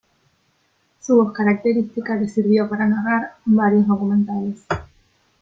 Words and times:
Su 0.99 1.15
voz 1.15 1.31
característica 1.31 2.15
le 2.15 2.27
sirvió 2.27 2.67
para 2.67 2.87
narrar 2.87 3.35
varios 3.45 3.85
documentales. 3.85 4.65